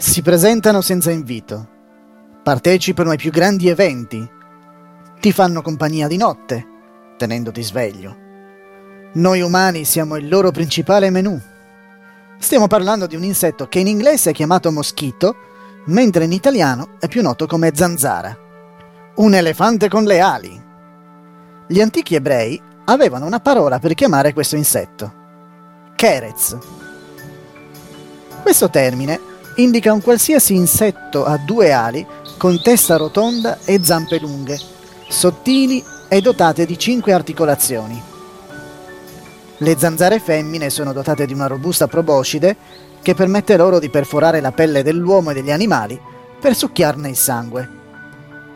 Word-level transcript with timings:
Si 0.00 0.22
presentano 0.22 0.80
senza 0.80 1.10
invito, 1.10 1.68
partecipano 2.44 3.10
ai 3.10 3.16
più 3.16 3.32
grandi 3.32 3.68
eventi, 3.68 4.30
ti 5.18 5.32
fanno 5.32 5.60
compagnia 5.60 6.06
di 6.06 6.16
notte, 6.16 6.64
tenendoti 7.16 7.60
sveglio. 7.64 8.16
Noi 9.14 9.40
umani 9.40 9.84
siamo 9.84 10.14
il 10.14 10.28
loro 10.28 10.52
principale 10.52 11.10
menù. 11.10 11.36
Stiamo 12.38 12.68
parlando 12.68 13.08
di 13.08 13.16
un 13.16 13.24
insetto 13.24 13.66
che 13.66 13.80
in 13.80 13.88
inglese 13.88 14.30
è 14.30 14.32
chiamato 14.32 14.70
moschito, 14.70 15.34
mentre 15.86 16.26
in 16.26 16.32
italiano 16.32 16.90
è 17.00 17.08
più 17.08 17.20
noto 17.20 17.48
come 17.48 17.72
zanzara. 17.74 18.38
Un 19.16 19.34
elefante 19.34 19.88
con 19.88 20.04
le 20.04 20.20
ali. 20.20 20.64
Gli 21.66 21.80
antichi 21.80 22.14
ebrei 22.14 22.62
avevano 22.84 23.26
una 23.26 23.40
parola 23.40 23.80
per 23.80 23.94
chiamare 23.94 24.32
questo 24.32 24.54
insetto. 24.54 25.12
Kerez. 25.96 26.56
Questo 28.42 28.70
termine 28.70 29.27
indica 29.58 29.92
un 29.92 30.00
qualsiasi 30.00 30.54
insetto 30.54 31.24
a 31.24 31.36
due 31.36 31.72
ali 31.72 32.06
con 32.36 32.60
testa 32.62 32.96
rotonda 32.96 33.58
e 33.64 33.80
zampe 33.82 34.18
lunghe, 34.18 34.58
sottili 35.08 35.84
e 36.08 36.20
dotate 36.20 36.64
di 36.64 36.78
cinque 36.78 37.12
articolazioni. 37.12 38.00
Le 39.60 39.76
zanzare 39.76 40.20
femmine 40.20 40.70
sono 40.70 40.92
dotate 40.92 41.26
di 41.26 41.32
una 41.32 41.48
robusta 41.48 41.88
proboscide 41.88 42.56
che 43.02 43.14
permette 43.14 43.56
loro 43.56 43.80
di 43.80 43.90
perforare 43.90 44.40
la 44.40 44.52
pelle 44.52 44.84
dell'uomo 44.84 45.30
e 45.30 45.34
degli 45.34 45.50
animali 45.50 46.00
per 46.40 46.54
succhiarne 46.54 47.08
il 47.08 47.16
sangue. 47.16 47.68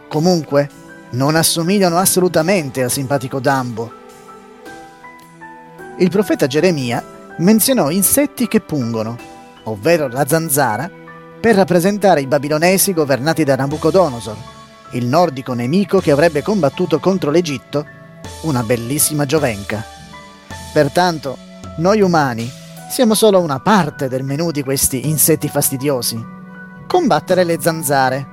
Comunque, 0.09 0.71
non 1.11 1.35
assomigliano 1.35 1.97
assolutamente 1.99 2.83
al 2.83 2.91
simpatico 2.91 3.41
Dambo. 3.41 3.93
Il 5.99 6.11
profeta 6.11 6.47
Geremia 6.47 7.05
menzionò 7.39 7.91
insetti 7.91 8.47
che 8.47 8.61
pungono, 8.61 9.32
ovvero 9.65 10.09
la 10.09 10.27
zanzara, 10.27 10.91
per 11.41 11.57
rappresentare 11.57 12.21
i 12.21 12.27
babilonesi 12.27 12.93
governati 12.93 13.43
da 13.45 13.57
Nabucodonosor, 13.57 14.37
il 14.93 15.07
nordico 15.07 15.55
nemico 15.55 15.99
che 15.99 16.11
avrebbe 16.11 16.43
combattuto 16.43 17.01
contro 17.01 17.31
l'Egitto, 17.31 17.85
una 18.43 18.63
bellissima 18.63 19.27
giovenca. 19.27 19.85
Pertanto, 20.73 21.37
noi 21.79 22.01
umani 22.01 22.51
siamo 22.91 23.15
solo 23.15 23.41
una 23.41 23.59
parte 23.59 24.09
del 24.09 24.23
menù 24.23 24.51
di 24.51 24.63
questi 24.63 25.09
insetti 25.09 25.49
fastidiosi. 25.49 26.23
Combattere 26.87 27.43
le 27.43 27.59
zanzare. 27.59 28.27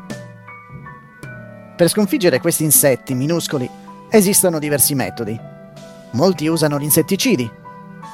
Per 1.78 1.88
sconfiggere 1.88 2.40
questi 2.40 2.64
insetti 2.64 3.14
minuscoli 3.14 3.70
esistono 4.10 4.60
diversi 4.60 4.96
metodi. 4.96 5.40
Molti 6.12 6.48
usano 6.48 6.78
gli 6.78 6.84
insetticidi, 6.84 7.50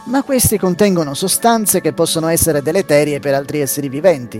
ma 0.06 0.24
questi 0.24 0.58
contengono 0.58 1.14
sostanze 1.14 1.82
che 1.82 1.94
possono 1.94 2.28
essere 2.28 2.62
deleterie 2.62 3.20
per 3.20 3.34
altri 3.34 3.62
esseri 3.62 3.90
viventi. 3.90 4.40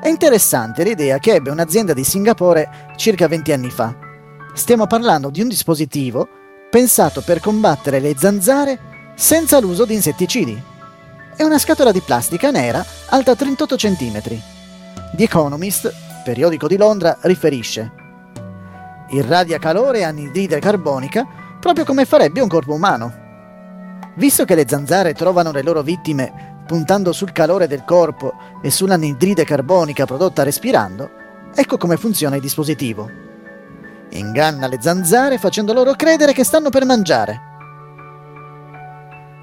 È 0.00 0.08
interessante 0.08 0.82
l'idea 0.82 1.18
che 1.18 1.34
ebbe 1.34 1.50
un'azienda 1.50 1.92
di 1.92 2.02
Singapore 2.02 2.88
circa 2.96 3.28
20 3.28 3.52
anni 3.52 3.70
fa. 3.70 3.94
Stiamo 4.54 4.86
parlando 4.86 5.30
di 5.30 5.40
un 5.40 5.48
dispositivo 5.48 6.28
pensato 6.70 7.20
per 7.20 7.40
combattere 7.40 8.00
le 8.00 8.14
zanzare 8.16 8.78
senza 9.14 9.60
l'uso 9.60 9.84
di 9.84 9.94
insetticidi. 9.94 10.60
È 11.36 11.42
una 11.44 11.58
scatola 11.58 11.92
di 11.92 12.00
plastica 12.00 12.50
nera 12.50 12.84
alta 13.10 13.34
38 13.36 13.76
cm. 13.76 14.20
The 15.14 15.22
Economist, 15.22 15.92
periodico 16.24 16.66
di 16.66 16.76
Londra, 16.76 17.16
riferisce 17.22 18.00
irradia 19.12 19.58
calore 19.58 19.98
e 19.98 20.04
anidride 20.04 20.58
carbonica 20.58 21.26
proprio 21.60 21.84
come 21.84 22.04
farebbe 22.04 22.40
un 22.40 22.48
corpo 22.48 22.72
umano. 22.74 23.21
Visto 24.14 24.44
che 24.44 24.54
le 24.54 24.66
zanzare 24.68 25.14
trovano 25.14 25.52
le 25.52 25.62
loro 25.62 25.82
vittime 25.82 26.64
puntando 26.66 27.12
sul 27.12 27.32
calore 27.32 27.66
del 27.66 27.84
corpo 27.84 28.34
e 28.62 28.70
sull'anidride 28.70 29.44
carbonica 29.44 30.04
prodotta 30.04 30.42
respirando, 30.42 31.10
ecco 31.54 31.76
come 31.76 31.96
funziona 31.96 32.36
il 32.36 32.42
dispositivo. 32.42 33.10
Inganna 34.10 34.68
le 34.68 34.78
zanzare 34.80 35.38
facendo 35.38 35.72
loro 35.72 35.92
credere 35.94 36.32
che 36.32 36.44
stanno 36.44 36.68
per 36.68 36.84
mangiare. 36.84 37.40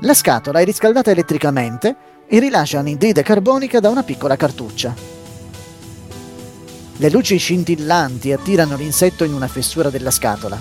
La 0.01 0.13
scatola 0.13 0.59
è 0.59 0.66
riscaldata 0.66 1.11
elettricamente 1.11 1.95
e 2.27 2.39
rilascia 2.39 2.79
anidride 2.79 3.23
carbonica 3.23 3.79
da 3.79 3.89
una 3.89 4.03
piccola 4.03 4.35
cartuccia. 4.35 4.94
Le 6.95 7.09
luci 7.09 7.38
scintillanti 7.38 8.31
attirano 8.31 8.75
l'insetto 8.75 9.23
in 9.23 9.33
una 9.33 9.47
fessura 9.47 9.89
della 9.89 10.11
scatola. 10.11 10.59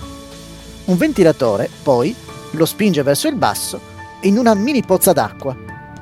Un 0.87 0.97
ventilatore, 0.97 1.69
poi, 1.83 2.15
lo 2.53 2.65
spinge 2.65 3.03
verso 3.03 3.28
il 3.28 3.37
basso 3.37 3.88
in 4.23 4.39
una 4.39 4.55
mini 4.55 4.83
pozza 4.83 5.12
d'acqua, 5.12 5.56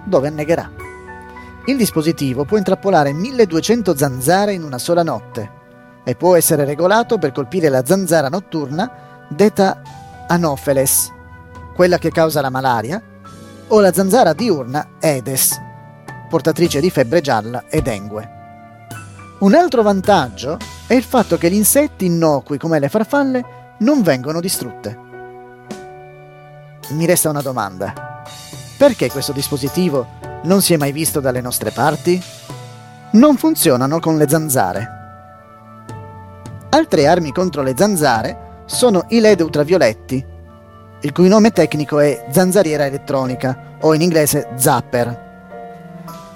dove 0.05 0.29
annegherà. 0.29 0.71
Il 1.67 1.77
dispositivo 1.77 2.45
può 2.45 2.57
intrappolare 2.57 3.13
1200 3.13 3.97
zanzare 3.97 4.53
in 4.53 4.63
una 4.63 4.79
sola 4.79 5.03
notte 5.03 5.51
e 6.05 6.15
può 6.15 6.37
essere 6.37 6.65
regolato 6.65 7.19
per 7.19 7.33
colpire 7.33 7.69
la 7.69 7.85
zanzara 7.85 8.29
notturna 8.29 9.27
detta 9.29 9.83
Anopheles, 10.29 11.13
quella 11.75 11.99
che 11.99 12.11
causa 12.11 12.41
la 12.41 12.51
malaria, 12.51 13.03
o 13.69 13.81
la 13.81 13.93
zanzara 13.93 14.33
diurna 14.33 14.91
Aedes, 15.01 15.61
portatrice 16.29 16.81
di 16.81 16.91
febbre 16.91 17.21
gialla 17.21 17.65
e 17.69 17.83
dengue. 17.83 18.35
Un 19.41 19.55
altro 19.55 19.83
vantaggio 19.83 20.57
è 20.87 20.95
il 20.95 21.03
fatto 21.03 21.37
che 21.37 21.51
gli 21.51 21.55
insetti 21.55 22.07
innocui 22.07 22.59
come 22.59 22.79
le 22.79 22.89
farfalle 22.89 23.75
non 23.81 24.03
vengono 24.03 24.41
distrutte. 24.41 24.97
Mi 26.91 27.05
resta 27.05 27.29
una 27.29 27.43
domanda. 27.43 28.06
Perché 28.77 29.11
questo 29.11 29.33
dispositivo 29.33 30.07
non 30.43 30.61
si 30.61 30.75
è 30.75 30.77
mai 30.77 30.93
visto 30.93 31.21
dalle 31.21 31.41
nostre 31.41 31.71
parti? 31.71 32.23
Non 33.13 33.37
funzionano 33.37 34.01
con 34.01 34.19
le 34.19 34.29
zanzare. 34.29 34.89
Altre 36.69 37.07
armi 37.07 37.33
contro 37.33 37.63
le 37.63 37.75
zanzare 37.75 38.63
sono 38.67 39.07
i 39.09 39.21
LED 39.21 39.41
ultravioletti, 39.41 40.25
il 41.01 41.13
cui 41.13 41.29
nome 41.29 41.53
tecnico 41.53 42.01
è 42.01 42.27
zanzariera 42.31 42.85
elettronica 42.85 43.77
o 43.81 43.95
in 43.95 44.03
inglese 44.03 44.49
zapper. 44.57 45.25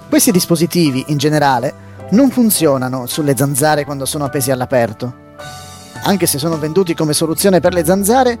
Questi 0.09 0.31
dispositivi, 0.31 1.05
in 1.07 1.17
generale, 1.17 1.73
non 2.11 2.31
funzionano 2.31 3.05
sulle 3.05 3.37
zanzare 3.37 3.85
quando 3.85 4.05
sono 4.05 4.25
appesi 4.25 4.49
all'aperto. 4.49 5.29
Anche 6.03 6.25
se 6.25 6.39
sono 6.39 6.57
venduti 6.57 6.95
come 6.95 7.13
soluzione 7.13 7.59
per 7.59 7.73
le 7.73 7.85
zanzare, 7.85 8.39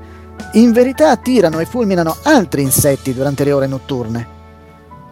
in 0.53 0.71
verità 0.71 1.11
attirano 1.11 1.59
e 1.59 1.65
fulminano 1.65 2.17
altri 2.23 2.61
insetti 2.61 3.13
durante 3.13 3.43
le 3.43 3.51
ore 3.51 3.67
notturne. 3.67 4.39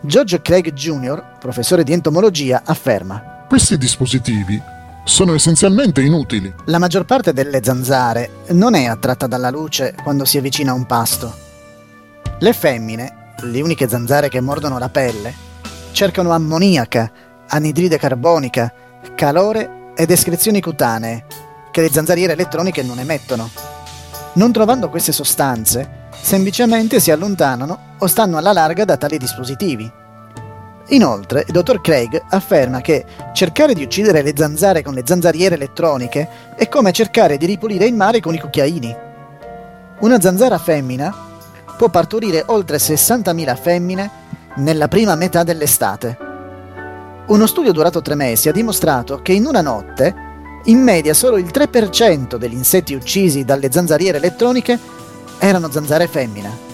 George 0.01 0.41
Craig 0.41 0.71
Jr., 0.71 1.37
professore 1.39 1.83
di 1.83 1.91
entomologia, 1.91 2.61
afferma 2.65 3.45
Questi 3.47 3.77
dispositivi 3.77 4.61
sono 5.03 5.33
essenzialmente 5.33 6.01
inutili. 6.01 6.53
La 6.65 6.77
maggior 6.77 7.03
parte 7.03 7.33
delle 7.33 7.63
zanzare 7.63 8.43
non 8.49 8.75
è 8.75 8.85
attratta 8.85 9.27
dalla 9.27 9.49
luce 9.49 9.95
quando 10.03 10.23
si 10.23 10.37
avvicina 10.37 10.71
a 10.71 10.75
un 10.75 10.85
pasto. 10.85 11.33
Le 12.39 12.53
femmine, 12.53 13.33
le 13.41 13.61
uniche 13.61 13.89
zanzare 13.89 14.29
che 14.29 14.39
mordono 14.39 14.77
la 14.77 14.89
pelle, 14.89 15.33
cercano 15.91 16.31
ammoniaca, 16.31 17.11
anidride 17.47 17.97
carbonica, 17.97 18.71
calore 19.15 19.91
ed 19.95 20.11
escrezioni 20.11 20.61
cutanee 20.61 21.25
che 21.71 21.81
le 21.81 21.89
zanzariere 21.89 22.33
elettroniche 22.33 22.83
non 22.83 22.99
emettono. 22.99 23.49
Non 24.39 24.53
trovando 24.53 24.87
queste 24.87 25.11
sostanze, 25.11 26.07
semplicemente 26.21 27.01
si 27.01 27.11
allontanano 27.11 27.95
o 27.97 28.07
stanno 28.07 28.37
alla 28.37 28.53
larga 28.53 28.85
da 28.85 28.95
tali 28.95 29.17
dispositivi. 29.17 29.91
Inoltre, 30.91 31.43
il 31.45 31.51
dottor 31.51 31.81
Craig 31.81 32.23
afferma 32.29 32.79
che 32.79 33.05
cercare 33.33 33.73
di 33.73 33.83
uccidere 33.83 34.21
le 34.21 34.31
zanzare 34.33 34.81
con 34.81 34.93
le 34.93 35.03
zanzariere 35.05 35.55
elettroniche 35.55 36.29
è 36.55 36.69
come 36.69 36.93
cercare 36.93 37.35
di 37.35 37.45
ripulire 37.47 37.85
il 37.85 37.93
mare 37.93 38.21
con 38.21 38.33
i 38.33 38.39
cucchiaini. 38.39 38.95
Una 39.99 40.21
zanzara 40.21 40.57
femmina 40.57 41.13
può 41.75 41.89
partorire 41.89 42.43
oltre 42.45 42.77
60.000 42.77 43.57
femmine 43.57 44.11
nella 44.55 44.87
prima 44.87 45.15
metà 45.15 45.43
dell'estate. 45.43 46.17
Uno 47.27 47.45
studio 47.45 47.73
durato 47.73 48.01
tre 48.01 48.15
mesi 48.15 48.47
ha 48.47 48.53
dimostrato 48.53 49.21
che 49.21 49.33
in 49.33 49.45
una 49.45 49.59
notte 49.59 50.27
in 50.65 50.81
media 50.81 51.13
solo 51.13 51.37
il 51.37 51.51
3% 51.53 52.35
degli 52.35 52.53
insetti 52.53 52.93
uccisi 52.93 53.45
dalle 53.45 53.71
zanzariere 53.71 54.17
elettroniche 54.17 54.77
erano 55.39 55.71
zanzare 55.71 56.07
femmina. 56.07 56.67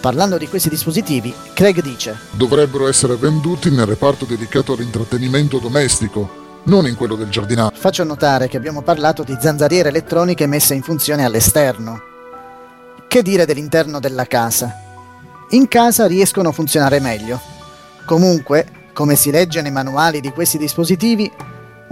Parlando 0.00 0.36
di 0.36 0.48
questi 0.48 0.68
dispositivi, 0.68 1.34
Craig 1.54 1.80
dice: 1.80 2.16
Dovrebbero 2.32 2.88
essere 2.88 3.16
venduti 3.16 3.70
nel 3.70 3.86
reparto 3.86 4.24
dedicato 4.24 4.74
all'intrattenimento 4.74 5.58
domestico, 5.58 6.60
non 6.64 6.86
in 6.86 6.94
quello 6.94 7.16
del 7.16 7.30
giardinaggio. 7.30 7.74
Faccio 7.74 8.04
notare 8.04 8.48
che 8.48 8.56
abbiamo 8.56 8.82
parlato 8.82 9.22
di 9.22 9.36
zanzariere 9.40 9.88
elettroniche 9.88 10.46
messe 10.46 10.74
in 10.74 10.82
funzione 10.82 11.24
all'esterno. 11.24 12.00
Che 13.08 13.22
dire 13.22 13.46
dell'interno 13.46 13.98
della 13.98 14.26
casa? 14.26 14.72
In 15.50 15.68
casa 15.68 16.06
riescono 16.06 16.50
a 16.50 16.52
funzionare 16.52 17.00
meglio. 17.00 17.40
Comunque, 18.04 18.66
come 18.92 19.16
si 19.16 19.30
legge 19.30 19.62
nei 19.62 19.70
manuali 19.72 20.20
di 20.20 20.30
questi 20.30 20.58
dispositivi, 20.58 21.30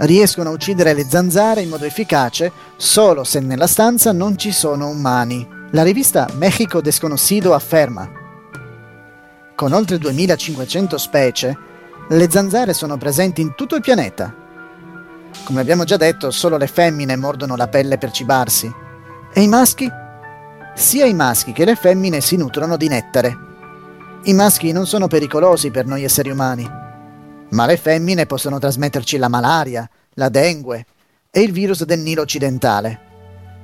riescono 0.05 0.49
a 0.49 0.53
uccidere 0.53 0.93
le 0.93 1.05
zanzare 1.07 1.61
in 1.61 1.69
modo 1.69 1.85
efficace 1.85 2.51
solo 2.77 3.23
se 3.23 3.39
nella 3.39 3.67
stanza 3.67 4.11
non 4.11 4.37
ci 4.37 4.51
sono 4.51 4.89
umani. 4.89 5.47
La 5.71 5.83
rivista 5.83 6.27
México 6.35 6.81
Desconocido 6.81 7.53
afferma 7.53 8.21
con 9.55 9.71
oltre 9.71 9.97
2500 9.97 10.97
specie, 10.97 11.57
Le 12.09 12.29
zanzare 12.29 12.73
sono 12.73 12.97
presenti 12.97 13.39
in 13.39 13.55
tutto 13.55 13.75
il 13.75 13.81
pianeta. 13.81 14.33
Come 15.45 15.61
abbiamo 15.61 15.85
già 15.85 15.95
detto, 15.95 16.31
solo 16.31 16.57
le 16.57 16.67
femmine 16.67 17.15
mordono 17.15 17.55
la 17.55 17.69
pelle 17.69 17.97
per 17.97 18.11
cibarsi. 18.11 18.69
E 19.31 19.41
i 19.41 19.47
maschi? 19.47 19.89
Sia 20.75 21.05
i 21.05 21.13
maschi 21.13 21.53
che 21.53 21.63
le 21.63 21.75
femmine 21.75 22.19
si 22.19 22.35
nutrono 22.35 22.75
di 22.75 22.89
nettare. 22.89 23.37
I 24.23 24.33
maschi 24.33 24.73
non 24.73 24.85
sono 24.85 25.07
pericolosi 25.07 25.71
per 25.71 25.85
noi 25.85 26.03
esseri 26.03 26.29
umani, 26.29 26.69
ma 27.53 27.65
le 27.65 27.77
femmine 27.77 28.25
possono 28.25 28.59
trasmetterci 28.59 29.17
la 29.17 29.27
malaria, 29.27 29.89
la 30.15 30.29
dengue 30.29 30.85
e 31.29 31.41
il 31.41 31.51
virus 31.51 31.83
del 31.85 31.99
Nilo 31.99 32.21
occidentale. 32.21 33.11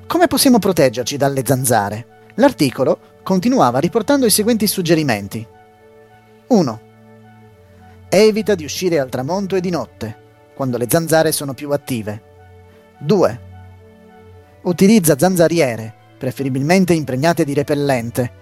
Come 0.07 0.27
possiamo 0.27 0.59
proteggerci 0.59 1.18
dalle 1.18 1.44
zanzare? 1.45 2.27
L'articolo 2.36 3.18
continuava 3.24 3.80
riportando 3.80 4.25
i 4.25 4.31
seguenti 4.31 4.68
suggerimenti. 4.68 5.45
1. 6.47 6.81
Evita 8.09 8.56
di 8.56 8.63
uscire 8.63 9.00
al 9.00 9.09
tramonto 9.09 9.56
e 9.56 9.62
di 9.62 9.69
notte, 9.69 10.18
quando 10.56 10.77
le 10.77 10.88
zanzare 10.88 11.31
sono 11.31 11.53
più 11.53 11.69
attive. 11.71 12.21
2. 13.00 13.42
Utilizza 14.63 15.18
zanzariere, 15.18 15.94
preferibilmente 16.18 16.94
impregnate 16.94 17.44
di 17.44 17.53
repellente. 17.53 18.38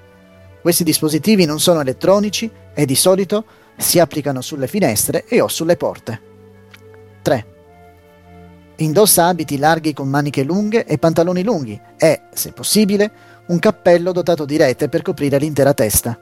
Questi 0.62 0.84
dispositivi 0.84 1.46
non 1.46 1.60
sono 1.60 1.80
elettronici 1.80 2.50
e 2.74 2.86
di 2.86 2.96
solito 2.96 3.46
si 3.78 4.00
applicano 4.00 4.42
sulle 4.42 4.68
finestre 4.68 5.26
e 5.28 5.40
o 5.40 5.48
sulle 5.48 5.78
porte. 5.78 6.22
3. 7.22 7.46
Indossa 8.78 9.28
abiti 9.28 9.58
larghi 9.58 9.94
con 9.94 10.08
maniche 10.08 10.44
lunghe 10.44 10.86
e 10.86 10.98
pantaloni 10.98 11.44
lunghi 11.44 11.80
e, 11.98 12.24
se 12.34 12.52
possibile, 12.52 13.12
un 13.48 13.60
cappello 13.60 14.12
dotato 14.12 14.46
di 14.46 14.58
rete 14.58 14.90
per 14.90 15.02
coprire 15.02 15.38
l'intera 15.38 15.74
testa. 15.74 16.20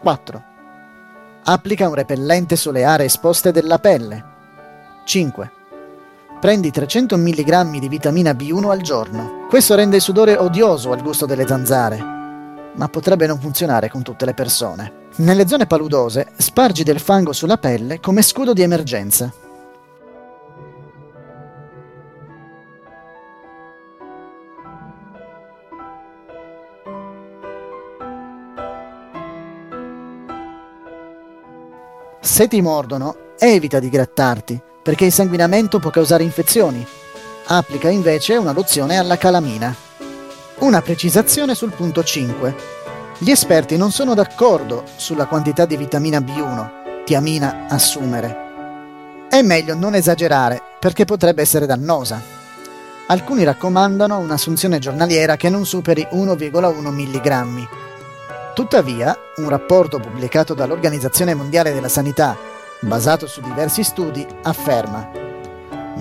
4. 0.00 0.44
Applica 1.44 1.88
un 1.88 1.94
repellente 1.94 2.56
sulle 2.56 2.84
aree 2.84 3.06
esposte 3.06 3.50
della 3.50 3.78
pelle. 3.78 4.24
5. 5.04 5.50
Prendi 6.40 6.70
300 6.70 7.16
mg 7.16 7.78
di 7.78 7.88
vitamina 7.88 8.32
B1 8.32 8.70
al 8.70 8.80
giorno. 8.82 9.46
Questo 9.48 9.74
rende 9.74 9.96
il 9.96 10.02
sudore 10.02 10.36
odioso 10.36 10.92
al 10.92 11.02
gusto 11.02 11.26
delle 11.26 11.46
zanzare, 11.46 11.98
ma 12.74 12.88
potrebbe 12.88 13.26
non 13.26 13.38
funzionare 13.38 13.88
con 13.88 14.02
tutte 14.02 14.24
le 14.26 14.34
persone. 14.34 15.03
Nelle 15.16 15.46
zone 15.46 15.66
paludose 15.66 16.32
spargi 16.38 16.82
del 16.82 16.98
fango 16.98 17.32
sulla 17.32 17.56
pelle 17.56 18.00
come 18.00 18.20
scudo 18.20 18.52
di 18.52 18.62
emergenza. 18.62 19.32
Se 32.20 32.48
ti 32.48 32.60
mordono, 32.60 33.34
evita 33.38 33.78
di 33.78 33.88
grattarti, 33.88 34.60
perché 34.82 35.04
il 35.04 35.12
sanguinamento 35.12 35.78
può 35.78 35.90
causare 35.90 36.24
infezioni. 36.24 36.84
Applica 37.46 37.88
invece 37.88 38.34
una 38.34 38.52
lozione 38.52 38.98
alla 38.98 39.16
calamina. 39.16 39.72
Una 40.58 40.82
precisazione 40.82 41.54
sul 41.54 41.70
punto 41.70 42.02
5. 42.02 42.83
Gli 43.18 43.30
esperti 43.30 43.76
non 43.76 43.92
sono 43.92 44.14
d'accordo 44.14 44.84
sulla 44.96 45.26
quantità 45.26 45.66
di 45.66 45.76
vitamina 45.76 46.18
B1, 46.18 47.04
tiamina, 47.04 47.66
assumere. 47.68 48.42
È 49.28 49.40
meglio 49.42 49.74
non 49.74 49.94
esagerare, 49.94 50.60
perché 50.80 51.04
potrebbe 51.04 51.42
essere 51.42 51.66
dannosa. 51.66 52.20
Alcuni 53.06 53.44
raccomandano 53.44 54.18
un'assunzione 54.18 54.78
giornaliera 54.78 55.36
che 55.36 55.48
non 55.48 55.64
superi 55.64 56.06
1,1 56.10 56.90
mg 56.90 57.68
Tuttavia, 58.54 59.16
un 59.36 59.48
rapporto 59.48 59.98
pubblicato 59.98 60.54
dall'Organizzazione 60.54 61.34
Mondiale 61.34 61.72
della 61.72 61.88
Sanità, 61.88 62.36
basato 62.80 63.26
su 63.26 63.40
diversi 63.40 63.82
studi, 63.82 64.26
afferma 64.42 65.22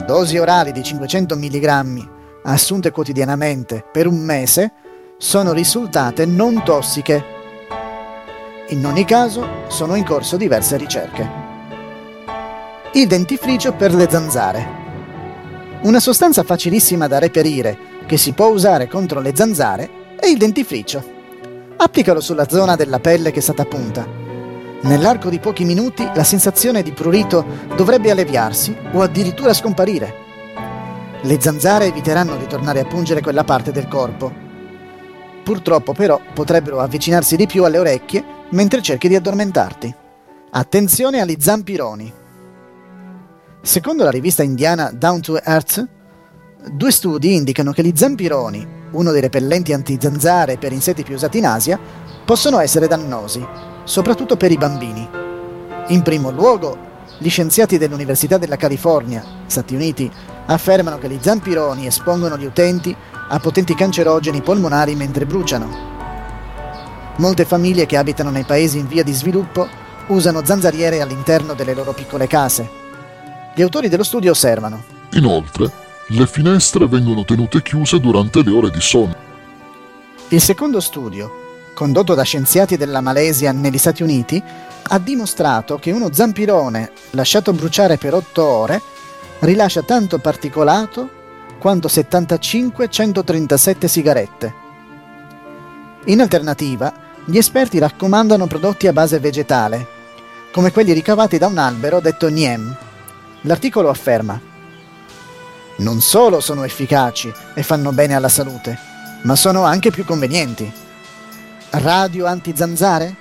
dosi 0.05 0.37
orali 0.37 0.71
di 0.71 0.83
500 0.83 1.35
mg 1.35 2.09
assunte 2.43 2.91
quotidianamente 2.91 3.85
per 3.89 4.07
un 4.07 4.19
mese 4.19 4.73
sono 5.23 5.53
risultate 5.53 6.25
non 6.25 6.63
tossiche. 6.65 7.23
In 8.67 8.85
ogni 8.85 9.05
caso 9.05 9.47
sono 9.69 9.95
in 9.95 10.03
corso 10.03 10.35
diverse 10.35 10.75
ricerche. 10.75 11.29
Il 12.91 13.07
dentifricio 13.07 13.71
per 13.71 13.93
le 13.93 14.09
zanzare. 14.09 14.67
Una 15.83 16.01
sostanza 16.01 16.43
facilissima 16.43 17.07
da 17.07 17.19
reperire 17.19 17.77
che 18.05 18.17
si 18.17 18.33
può 18.33 18.47
usare 18.47 18.89
contro 18.89 19.21
le 19.21 19.33
zanzare 19.33 19.89
è 20.19 20.27
il 20.27 20.37
dentifricio. 20.37 21.01
Applicalo 21.77 22.19
sulla 22.19 22.49
zona 22.49 22.75
della 22.75 22.99
pelle 22.99 23.31
che 23.31 23.39
è 23.39 23.41
stata 23.41 23.63
punta. 23.63 24.05
Nell'arco 24.81 25.29
di 25.29 25.39
pochi 25.39 25.63
minuti 25.63 26.05
la 26.13 26.25
sensazione 26.25 26.83
di 26.83 26.91
prurito 26.91 27.45
dovrebbe 27.77 28.11
alleviarsi 28.11 28.75
o 28.91 29.01
addirittura 29.01 29.53
scomparire. 29.53 30.15
Le 31.21 31.39
zanzare 31.39 31.85
eviteranno 31.85 32.35
di 32.35 32.45
tornare 32.45 32.81
a 32.81 32.85
pungere 32.85 33.21
quella 33.21 33.45
parte 33.45 33.71
del 33.71 33.87
corpo. 33.87 34.51
Purtroppo 35.43 35.93
però 35.93 36.19
potrebbero 36.33 36.79
avvicinarsi 36.79 37.35
di 37.35 37.47
più 37.47 37.63
alle 37.63 37.79
orecchie 37.79 38.23
mentre 38.51 38.81
cerchi 38.81 39.07
di 39.07 39.15
addormentarti. 39.15 39.93
Attenzione 40.51 41.19
agli 41.19 41.35
zampironi. 41.39 42.13
Secondo 43.61 44.03
la 44.03 44.11
rivista 44.11 44.43
indiana 44.43 44.91
Down 44.91 45.21
to 45.21 45.41
Earth, 45.41 45.87
due 46.71 46.91
studi 46.91 47.35
indicano 47.35 47.71
che 47.71 47.83
gli 47.83 47.93
zampironi 47.95 48.81
uno 48.93 49.11
dei 49.11 49.21
repellenti 49.21 49.73
antizanzare 49.73 50.57
per 50.57 50.71
insetti 50.71 51.03
più 51.03 51.15
usati 51.15 51.37
in 51.37 51.45
Asia, 51.45 51.79
possono 52.25 52.59
essere 52.59 52.87
dannosi, 52.87 53.45
soprattutto 53.83 54.37
per 54.37 54.51
i 54.51 54.57
bambini. 54.57 55.07
In 55.87 56.01
primo 56.01 56.31
luogo, 56.31 56.91
gli 57.17 57.29
scienziati 57.29 57.77
dell'Università 57.77 58.37
della 58.37 58.55
California, 58.55 59.23
Stati 59.45 59.75
Uniti, 59.75 60.09
affermano 60.45 60.97
che 60.97 61.09
gli 61.09 61.17
zampironi 61.19 61.85
espongono 61.85 62.37
gli 62.37 62.45
utenti 62.45 62.95
a 63.33 63.39
potenti 63.39 63.73
cancerogeni 63.73 64.41
polmonari 64.41 64.93
mentre 64.93 65.25
bruciano. 65.25 65.91
Molte 67.17 67.45
famiglie 67.45 67.87
che 67.87 67.97
abitano 67.97 68.29
nei 68.29 68.43
paesi 68.43 68.77
in 68.77 68.87
via 68.87 69.03
di 69.03 69.11
sviluppo 69.11 69.67
usano 70.07 70.45
zanzariere 70.45 71.01
all'interno 71.01 71.55
delle 71.55 71.73
loro 71.73 71.93
piccole 71.93 72.27
case. 72.27 72.69
Gli 73.55 73.63
autori 73.63 73.89
dello 73.89 74.03
studio 74.03 74.31
osservano. 74.31 74.83
Inoltre, 75.13 75.71
le 76.09 76.27
finestre 76.27 76.87
vengono 76.87 77.25
tenute 77.25 77.63
chiuse 77.63 77.99
durante 77.99 78.43
le 78.43 78.51
ore 78.51 78.69
di 78.69 78.81
sonno. 78.81 79.15
Il 80.27 80.41
secondo 80.41 80.79
studio, 80.79 81.31
condotto 81.73 82.13
da 82.13 82.23
scienziati 82.23 82.77
della 82.77 83.01
Malesia 83.01 83.51
negli 83.51 83.79
Stati 83.79 84.03
Uniti, 84.03 84.41
ha 84.83 84.99
dimostrato 84.99 85.79
che 85.79 85.91
uno 85.91 86.13
zampirone 86.13 86.91
lasciato 87.11 87.51
bruciare 87.51 87.97
per 87.97 88.13
8 88.13 88.43
ore 88.43 88.81
rilascia 89.39 89.81
tanto 89.81 90.19
particolato 90.19 91.21
quanto 91.63 91.87
75-137 91.87 93.85
sigarette. 93.85 94.53
In 96.07 96.19
alternativa, 96.19 96.91
gli 97.23 97.37
esperti 97.37 97.79
raccomandano 97.79 98.47
prodotti 98.47 98.87
a 98.87 98.91
base 98.91 99.17
vegetale, 99.19 99.87
come 100.51 100.73
quelli 100.73 100.91
ricavati 100.91 101.37
da 101.37 101.47
un 101.47 101.57
albero 101.57 102.01
detto 102.01 102.27
Niem. 102.27 102.75
L'articolo 103.43 103.87
afferma 103.87 104.37
non 105.77 106.01
solo 106.01 106.41
sono 106.41 106.65
efficaci 106.65 107.31
e 107.53 107.63
fanno 107.63 107.93
bene 107.93 108.13
alla 108.13 108.27
salute, 108.27 108.77
ma 109.21 109.37
sono 109.37 109.63
anche 109.63 109.89
più 109.89 110.03
convenienti. 110.03 110.69
Radio 111.69 112.25
anti-zanzare? 112.25 113.15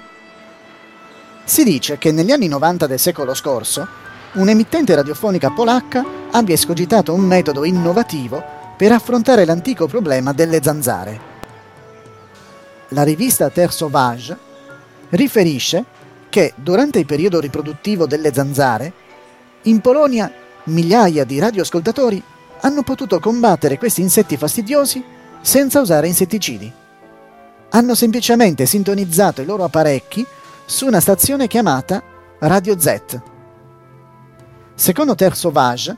Si 1.45 1.63
dice 1.63 1.97
che 1.97 2.11
negli 2.11 2.33
anni 2.33 2.49
90 2.49 2.89
del 2.89 2.99
secolo 2.99 3.35
scorso 3.35 4.02
un'emittente 4.35 4.95
radiofonica 4.95 5.51
polacca 5.51 6.05
abbia 6.31 6.55
escogitato 6.55 7.13
un 7.13 7.21
metodo 7.21 7.65
innovativo 7.65 8.43
per 8.77 8.93
affrontare 8.93 9.45
l'antico 9.45 9.87
problema 9.87 10.33
delle 10.33 10.63
zanzare. 10.63 11.31
La 12.89 13.03
rivista 13.03 13.51
Terre 13.51 13.73
Sauvage 13.73 14.37
riferisce 15.11 15.85
che 16.29 16.55
durante 16.57 16.99
il 16.99 17.07
periodo 17.07 17.41
riproduttivo 17.41 18.07
delle 18.07 18.33
zanzare, 18.33 18.93
in 19.63 19.81
Polonia 19.81 20.33
migliaia 20.65 21.25
di 21.25 21.39
radioascoltatori 21.39 22.23
hanno 22.61 22.83
potuto 22.83 23.21
combattere 23.21 23.77
questi 23.77 24.01
insetti 24.01 24.37
fastidiosi 24.37 25.05
senza 25.43 25.81
usare 25.81 26.07
insetticidi. 26.07 26.73
Hanno 27.71 27.95
semplicemente 27.95 28.65
sintonizzato 28.65 29.43
i 29.43 29.45
loro 29.45 29.65
apparecchi 29.65 30.25
su 30.65 30.87
una 30.87 31.01
stazione 31.01 31.49
chiamata 31.49 32.03
Radio 32.39 32.79
Z. 32.79 33.32
Secondo 34.83 35.15
Terre 35.15 35.37
Sauvage, 35.37 35.97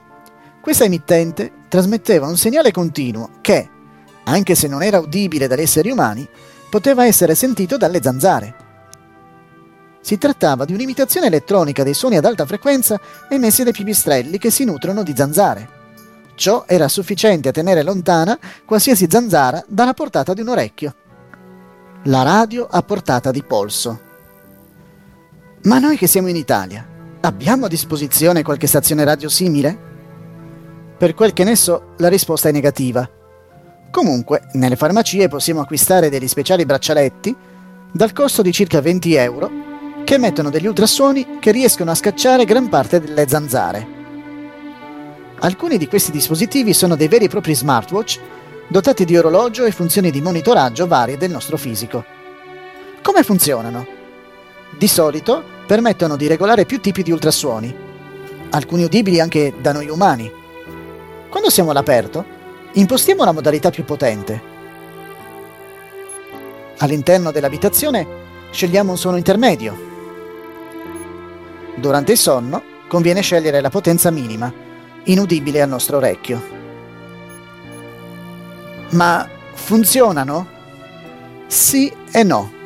questa 0.60 0.84
emittente 0.84 1.64
trasmetteva 1.70 2.26
un 2.26 2.36
segnale 2.36 2.70
continuo 2.70 3.30
che, 3.40 3.66
anche 4.24 4.54
se 4.54 4.68
non 4.68 4.82
era 4.82 4.98
udibile 4.98 5.46
dagli 5.46 5.62
esseri 5.62 5.90
umani, 5.90 6.28
poteva 6.68 7.06
essere 7.06 7.34
sentito 7.34 7.78
dalle 7.78 8.02
zanzare. 8.02 8.54
Si 10.02 10.18
trattava 10.18 10.66
di 10.66 10.74
un'imitazione 10.74 11.28
elettronica 11.28 11.82
dei 11.82 11.94
suoni 11.94 12.18
ad 12.18 12.26
alta 12.26 12.44
frequenza 12.44 13.00
emessi 13.30 13.62
dai 13.62 13.72
pipistrelli 13.72 14.36
che 14.36 14.50
si 14.50 14.64
nutrono 14.64 15.02
di 15.02 15.14
zanzare. 15.16 15.68
Ciò 16.34 16.64
era 16.66 16.86
sufficiente 16.88 17.48
a 17.48 17.52
tenere 17.52 17.82
lontana 17.82 18.38
qualsiasi 18.66 19.06
zanzara 19.08 19.64
dalla 19.66 19.94
portata 19.94 20.34
di 20.34 20.42
un 20.42 20.48
orecchio. 20.48 20.94
La 22.02 22.22
radio 22.22 22.68
a 22.70 22.82
portata 22.82 23.30
di 23.30 23.42
polso. 23.42 24.00
Ma 25.62 25.78
noi 25.78 25.96
che 25.96 26.06
siamo 26.06 26.28
in 26.28 26.36
Italia, 26.36 26.92
Abbiamo 27.24 27.64
a 27.64 27.68
disposizione 27.68 28.42
qualche 28.42 28.66
stazione 28.66 29.02
radio 29.02 29.30
simile? 29.30 29.78
Per 30.98 31.14
quel 31.14 31.32
che 31.32 31.42
ne 31.42 31.56
so, 31.56 31.94
la 31.96 32.08
risposta 32.08 32.50
è 32.50 32.52
negativa. 32.52 33.08
Comunque, 33.90 34.48
nelle 34.52 34.76
farmacie 34.76 35.28
possiamo 35.28 35.62
acquistare 35.62 36.10
degli 36.10 36.28
speciali 36.28 36.66
braccialetti 36.66 37.34
dal 37.90 38.12
costo 38.12 38.42
di 38.42 38.52
circa 38.52 38.82
20 38.82 39.14
euro 39.14 39.50
che 40.04 40.14
emettono 40.14 40.50
degli 40.50 40.66
ultrasuoni 40.66 41.38
che 41.40 41.50
riescono 41.50 41.92
a 41.92 41.94
scacciare 41.94 42.44
gran 42.44 42.68
parte 42.68 43.00
delle 43.00 43.26
zanzare. 43.26 43.86
Alcuni 45.40 45.78
di 45.78 45.88
questi 45.88 46.10
dispositivi 46.10 46.74
sono 46.74 46.94
dei 46.94 47.08
veri 47.08 47.24
e 47.24 47.28
propri 47.28 47.54
smartwatch 47.54 48.20
dotati 48.68 49.06
di 49.06 49.16
orologio 49.16 49.64
e 49.64 49.72
funzioni 49.72 50.10
di 50.10 50.20
monitoraggio 50.20 50.86
varie 50.86 51.16
del 51.16 51.30
nostro 51.30 51.56
fisico. 51.56 52.04
Come 53.00 53.22
funzionano? 53.22 53.86
Di 54.76 54.88
solito 54.88 55.53
permettono 55.66 56.16
di 56.16 56.26
regolare 56.26 56.66
più 56.66 56.80
tipi 56.80 57.02
di 57.02 57.10
ultrasuoni, 57.10 57.74
alcuni 58.50 58.84
udibili 58.84 59.20
anche 59.20 59.54
da 59.60 59.72
noi 59.72 59.88
umani. 59.88 60.30
Quando 61.28 61.50
siamo 61.50 61.70
all'aperto, 61.70 62.24
impostiamo 62.72 63.24
la 63.24 63.32
modalità 63.32 63.70
più 63.70 63.84
potente. 63.84 64.52
All'interno 66.78 67.30
dell'abitazione 67.30 68.06
scegliamo 68.50 68.92
un 68.92 68.98
suono 68.98 69.16
intermedio. 69.16 69.92
Durante 71.76 72.12
il 72.12 72.18
sonno 72.18 72.62
conviene 72.86 73.20
scegliere 73.20 73.60
la 73.60 73.70
potenza 73.70 74.10
minima, 74.10 74.52
inudibile 75.04 75.62
al 75.62 75.68
nostro 75.68 75.96
orecchio. 75.96 76.42
Ma 78.90 79.28
funzionano? 79.54 80.46
Sì 81.46 81.92
e 82.12 82.22
no. 82.22 82.62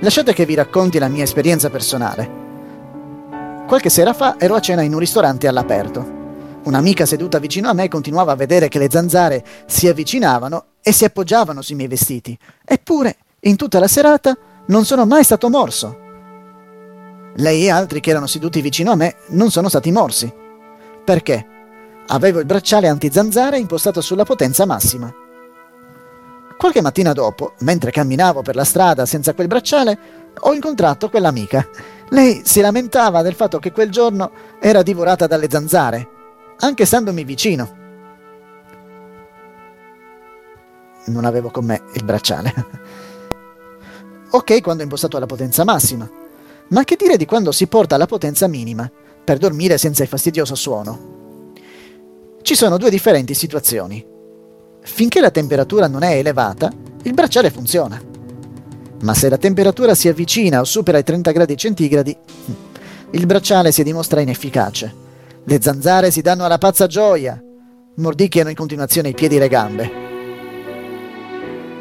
Lasciate 0.00 0.34
che 0.34 0.44
vi 0.44 0.54
racconti 0.54 0.98
la 0.98 1.08
mia 1.08 1.22
esperienza 1.22 1.70
personale. 1.70 2.44
Qualche 3.66 3.88
sera 3.88 4.12
fa 4.12 4.36
ero 4.38 4.54
a 4.54 4.60
cena 4.60 4.82
in 4.82 4.92
un 4.92 4.98
ristorante 4.98 5.48
all'aperto. 5.48 6.14
Un'amica 6.64 7.06
seduta 7.06 7.38
vicino 7.38 7.68
a 7.68 7.72
me 7.72 7.88
continuava 7.88 8.32
a 8.32 8.36
vedere 8.36 8.68
che 8.68 8.78
le 8.78 8.90
zanzare 8.90 9.44
si 9.66 9.88
avvicinavano 9.88 10.64
e 10.82 10.92
si 10.92 11.04
appoggiavano 11.04 11.62
sui 11.62 11.76
miei 11.76 11.88
vestiti. 11.88 12.38
Eppure, 12.64 13.16
in 13.40 13.56
tutta 13.56 13.78
la 13.78 13.88
serata, 13.88 14.36
non 14.66 14.84
sono 14.84 15.06
mai 15.06 15.24
stato 15.24 15.48
morso. 15.48 15.98
Lei 17.36 17.64
e 17.64 17.70
altri 17.70 18.00
che 18.00 18.10
erano 18.10 18.26
seduti 18.26 18.60
vicino 18.60 18.92
a 18.92 18.96
me 18.96 19.16
non 19.28 19.50
sono 19.50 19.68
stati 19.68 19.90
morsi. 19.90 20.32
Perché? 21.04 21.46
Avevo 22.08 22.38
il 22.38 22.46
bracciale 22.46 22.88
anti-zanzare 22.88 23.58
impostato 23.58 24.00
sulla 24.00 24.24
potenza 24.24 24.66
massima. 24.66 25.12
Qualche 26.56 26.80
mattina 26.80 27.12
dopo, 27.12 27.52
mentre 27.60 27.90
camminavo 27.90 28.40
per 28.40 28.54
la 28.54 28.64
strada 28.64 29.04
senza 29.04 29.34
quel 29.34 29.46
bracciale, 29.46 29.98
ho 30.40 30.54
incontrato 30.54 31.10
quell'amica. 31.10 31.68
Lei 32.10 32.42
si 32.44 32.60
lamentava 32.60 33.20
del 33.22 33.34
fatto 33.34 33.58
che 33.58 33.72
quel 33.72 33.90
giorno 33.90 34.30
era 34.58 34.82
divorata 34.82 35.26
dalle 35.26 35.50
zanzare, 35.50 36.08
anche 36.58 36.86
standomi 36.86 37.24
vicino. 37.24 37.84
Non 41.06 41.24
avevo 41.24 41.50
con 41.50 41.66
me 41.66 41.82
il 41.94 42.04
bracciale. 42.04 42.54
ok 44.30 44.62
quando 44.62 44.80
ho 44.80 44.84
impostato 44.84 45.18
la 45.18 45.26
potenza 45.26 45.62
massima, 45.62 46.08
ma 46.68 46.84
che 46.84 46.96
dire 46.96 47.18
di 47.18 47.26
quando 47.26 47.52
si 47.52 47.66
porta 47.66 47.96
alla 47.96 48.06
potenza 48.06 48.46
minima, 48.46 48.90
per 49.24 49.36
dormire 49.38 49.76
senza 49.76 50.02
il 50.02 50.08
fastidioso 50.08 50.54
suono? 50.54 51.52
Ci 52.40 52.54
sono 52.54 52.78
due 52.78 52.90
differenti 52.90 53.34
situazioni. 53.34 54.14
Finché 54.88 55.20
la 55.20 55.30
temperatura 55.30 55.88
non 55.88 56.04
è 56.04 56.16
elevata, 56.16 56.72
il 57.02 57.12
bracciale 57.12 57.50
funziona. 57.50 58.00
Ma 59.02 59.14
se 59.14 59.28
la 59.28 59.36
temperatura 59.36 59.94
si 59.94 60.08
avvicina 60.08 60.60
o 60.60 60.64
supera 60.64 60.96
i 60.96 61.02
30 61.02 61.32
gradi 61.32 61.56
centigradi, 61.56 62.16
il 63.10 63.26
bracciale 63.26 63.72
si 63.72 63.82
dimostra 63.82 64.20
inefficace. 64.20 64.94
Le 65.44 65.60
zanzare 65.60 66.10
si 66.10 66.22
danno 66.22 66.44
alla 66.44 66.56
pazza 66.56 66.86
gioia, 66.86 67.38
mordicchiano 67.96 68.48
in 68.48 68.54
continuazione 68.54 69.10
i 69.10 69.14
piedi 69.14 69.36
e 69.36 69.38
le 69.38 69.48
gambe. 69.48 69.90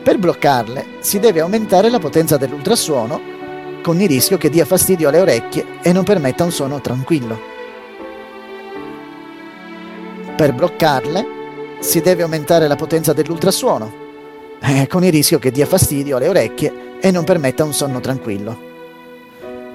Per 0.04 0.18
bloccarle 0.18 0.86
si 1.00 1.20
deve 1.20 1.40
aumentare 1.40 1.90
la 1.90 2.00
potenza 2.00 2.36
dell'ultrasuono 2.38 3.22
con 3.82 4.02
il 4.02 4.10
rischio 4.10 4.38
che 4.38 4.50
dia 4.50 4.66
fastidio 4.66 5.08
alle 5.08 5.22
orecchie 5.22 5.80
e 5.82 5.94
non 5.94 6.04
permetta 6.04 6.44
un 6.44 6.52
suono 6.52 6.82
tranquillo. 6.82 7.40
Per 10.36 10.54
bloccarle 10.54 11.36
si 11.86 12.02
deve 12.02 12.24
aumentare 12.24 12.68
la 12.68 12.76
potenza 12.76 13.14
dell'ultrasuono, 13.14 14.04
eh, 14.60 14.88
con 14.88 15.04
il 15.04 15.12
rischio 15.12 15.38
che 15.38 15.52
dia 15.52 15.68
fastidio 15.68 16.18
alle 16.18 16.28
orecchie 16.28 16.98
e 17.00 17.12
non 17.12 17.24
permetta 17.24 17.64
un 17.64 17.74
sonno 17.74 18.00
tranquillo. 18.00 18.74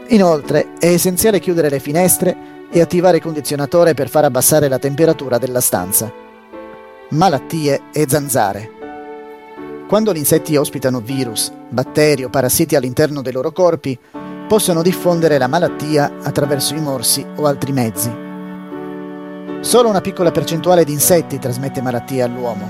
Inoltre 0.08 0.72
è 0.80 0.86
essenziale 0.86 1.38
chiudere 1.38 1.70
le 1.70 1.78
finestre 1.78 2.36
e 2.70 2.80
attivare 2.80 3.18
il 3.18 3.22
condizionatore 3.22 3.94
per 3.94 4.08
far 4.08 4.24
abbassare 4.24 4.68
la 4.68 4.78
temperatura 4.78 5.38
della 5.38 5.60
stanza. 5.60 6.12
Malattie 7.10 7.82
e 7.92 8.06
zanzare. 8.08 8.70
Quando 9.86 10.12
gli 10.12 10.18
insetti 10.18 10.56
ospitano 10.56 11.00
virus, 11.00 11.52
batteri 11.68 12.24
o 12.24 12.28
parassiti 12.28 12.74
all'interno 12.74 13.22
dei 13.22 13.32
loro 13.32 13.52
corpi, 13.52 13.96
possono 14.48 14.82
diffondere 14.82 15.38
la 15.38 15.46
malattia 15.46 16.18
attraverso 16.22 16.74
i 16.74 16.80
morsi 16.80 17.24
o 17.36 17.46
altri 17.46 17.72
mezzi. 17.72 18.29
Solo 19.60 19.90
una 19.90 20.00
piccola 20.00 20.30
percentuale 20.30 20.84
di 20.84 20.92
insetti 20.92 21.38
trasmette 21.38 21.82
malattie 21.82 22.22
all'uomo 22.22 22.66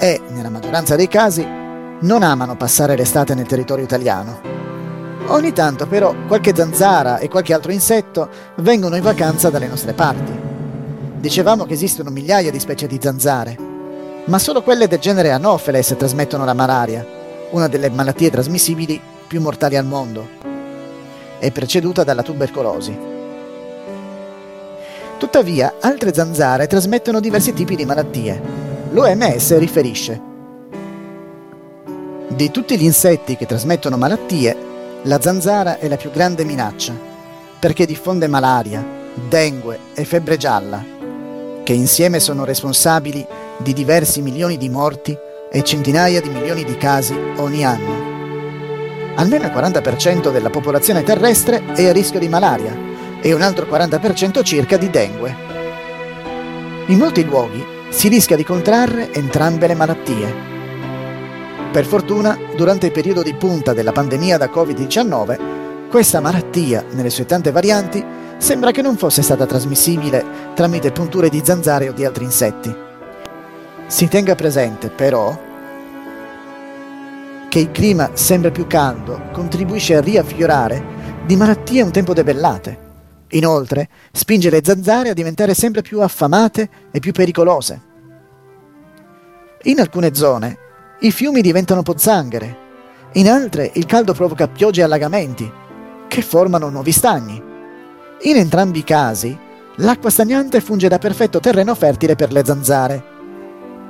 e, 0.00 0.20
nella 0.30 0.50
maggioranza 0.50 0.96
dei 0.96 1.06
casi, 1.06 1.46
non 1.46 2.24
amano 2.24 2.56
passare 2.56 2.96
l'estate 2.96 3.34
nel 3.34 3.46
territorio 3.46 3.84
italiano. 3.84 4.40
Ogni 5.28 5.52
tanto 5.52 5.86
però 5.86 6.12
qualche 6.26 6.54
zanzara 6.56 7.18
e 7.18 7.28
qualche 7.28 7.54
altro 7.54 7.70
insetto 7.70 8.28
vengono 8.56 8.96
in 8.96 9.02
vacanza 9.02 9.48
dalle 9.48 9.68
nostre 9.68 9.92
parti. 9.92 10.32
Dicevamo 11.20 11.64
che 11.64 11.74
esistono 11.74 12.10
migliaia 12.10 12.50
di 12.50 12.58
specie 12.58 12.88
di 12.88 12.98
zanzare, 13.00 13.56
ma 14.24 14.38
solo 14.40 14.62
quelle 14.62 14.88
del 14.88 14.98
genere 14.98 15.30
Anopheles 15.30 15.94
trasmettono 15.96 16.44
la 16.44 16.54
malaria, 16.54 17.06
una 17.50 17.68
delle 17.68 17.90
malattie 17.90 18.30
trasmissibili 18.30 19.00
più 19.26 19.40
mortali 19.40 19.76
al 19.76 19.86
mondo. 19.86 20.28
È 21.38 21.50
preceduta 21.52 22.02
dalla 22.02 22.22
tubercolosi. 22.22 23.17
Tuttavia, 25.18 25.74
altre 25.80 26.14
zanzare 26.14 26.68
trasmettono 26.68 27.18
diversi 27.18 27.52
tipi 27.52 27.74
di 27.74 27.84
malattie. 27.84 28.40
L'OMS 28.92 29.58
riferisce. 29.58 30.20
Di 32.28 32.50
tutti 32.52 32.78
gli 32.78 32.84
insetti 32.84 33.36
che 33.36 33.44
trasmettono 33.44 33.96
malattie, 33.96 34.56
la 35.02 35.20
zanzara 35.20 35.78
è 35.80 35.88
la 35.88 35.96
più 35.96 36.12
grande 36.12 36.44
minaccia, 36.44 36.94
perché 37.58 37.84
diffonde 37.84 38.28
malaria, 38.28 38.84
dengue 39.28 39.78
e 39.92 40.04
febbre 40.04 40.36
gialla, 40.36 40.84
che 41.64 41.72
insieme 41.72 42.20
sono 42.20 42.44
responsabili 42.44 43.26
di 43.56 43.72
diversi 43.72 44.22
milioni 44.22 44.56
di 44.56 44.68
morti 44.68 45.18
e 45.50 45.64
centinaia 45.64 46.20
di 46.20 46.28
milioni 46.28 46.62
di 46.62 46.76
casi 46.76 47.18
ogni 47.38 47.64
anno. 47.64 49.16
Almeno 49.16 49.46
il 49.46 49.50
40% 49.50 50.30
della 50.30 50.50
popolazione 50.50 51.02
terrestre 51.02 51.72
è 51.74 51.88
a 51.88 51.92
rischio 51.92 52.20
di 52.20 52.28
malaria 52.28 52.87
e 53.20 53.32
un 53.32 53.42
altro 53.42 53.66
40% 53.66 54.42
circa 54.42 54.76
di 54.76 54.90
dengue. 54.90 55.36
In 56.86 56.98
molti 56.98 57.24
luoghi 57.24 57.64
si 57.90 58.08
rischia 58.08 58.36
di 58.36 58.44
contrarre 58.44 59.12
entrambe 59.12 59.66
le 59.66 59.74
malattie. 59.74 60.34
Per 61.70 61.84
fortuna, 61.84 62.38
durante 62.56 62.86
il 62.86 62.92
periodo 62.92 63.22
di 63.22 63.34
punta 63.34 63.72
della 63.72 63.92
pandemia 63.92 64.38
da 64.38 64.46
Covid-19, 64.46 65.88
questa 65.88 66.20
malattia, 66.20 66.84
nelle 66.90 67.10
sue 67.10 67.26
tante 67.26 67.50
varianti, 67.50 68.04
sembra 68.38 68.70
che 68.70 68.82
non 68.82 68.96
fosse 68.96 69.22
stata 69.22 69.46
trasmissibile 69.46 70.24
tramite 70.54 70.92
punture 70.92 71.28
di 71.28 71.42
zanzare 71.44 71.88
o 71.88 71.92
di 71.92 72.04
altri 72.04 72.24
insetti. 72.24 72.74
Si 73.86 74.08
tenga 74.08 74.34
presente 74.34 74.90
però 74.90 75.46
che 77.48 77.58
il 77.58 77.70
clima 77.70 78.10
sempre 78.12 78.50
più 78.50 78.66
caldo 78.66 79.28
contribuisce 79.32 79.96
a 79.96 80.00
riaffiorare 80.00 80.84
di 81.24 81.36
malattie 81.36 81.82
un 81.82 81.90
tempo 81.90 82.12
debellate. 82.12 82.87
Inoltre, 83.32 83.88
spinge 84.12 84.50
le 84.50 84.60
zanzare 84.64 85.10
a 85.10 85.14
diventare 85.14 85.54
sempre 85.54 85.82
più 85.82 86.00
affamate 86.00 86.68
e 86.90 87.00
più 87.00 87.12
pericolose. 87.12 87.80
In 89.62 89.80
alcune 89.80 90.14
zone 90.14 90.58
i 91.00 91.10
fiumi 91.10 91.40
diventano 91.40 91.82
pozzanghere, 91.82 92.66
in 93.12 93.28
altre 93.28 93.70
il 93.74 93.86
caldo 93.86 94.12
provoca 94.12 94.48
piogge 94.48 94.80
e 94.80 94.84
allagamenti, 94.84 95.50
che 96.08 96.22
formano 96.22 96.68
nuovi 96.68 96.92
stagni. 96.92 97.42
In 98.22 98.36
entrambi 98.36 98.78
i 98.80 98.84
casi, 98.84 99.36
l'acqua 99.76 100.10
stagnante 100.10 100.60
funge 100.60 100.88
da 100.88 100.98
perfetto 100.98 101.40
terreno 101.40 101.74
fertile 101.74 102.16
per 102.16 102.32
le 102.32 102.44
zanzare 102.44 103.16